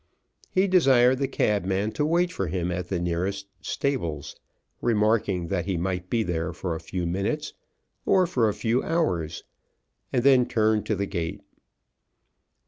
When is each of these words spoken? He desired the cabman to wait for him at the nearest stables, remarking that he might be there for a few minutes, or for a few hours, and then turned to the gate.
He 0.49 0.65
desired 0.67 1.19
the 1.19 1.27
cabman 1.27 1.91
to 1.91 2.03
wait 2.07 2.31
for 2.31 2.47
him 2.47 2.71
at 2.71 2.87
the 2.89 2.99
nearest 2.99 3.45
stables, 3.61 4.35
remarking 4.81 5.49
that 5.49 5.67
he 5.67 5.77
might 5.77 6.09
be 6.09 6.23
there 6.23 6.53
for 6.53 6.73
a 6.73 6.79
few 6.79 7.05
minutes, 7.05 7.53
or 8.03 8.25
for 8.25 8.49
a 8.49 8.53
few 8.55 8.81
hours, 8.81 9.43
and 10.11 10.23
then 10.23 10.47
turned 10.47 10.87
to 10.87 10.95
the 10.95 11.05
gate. 11.05 11.41